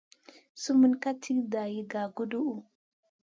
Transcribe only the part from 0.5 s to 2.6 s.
Sumun ka tì dari gaguduhu.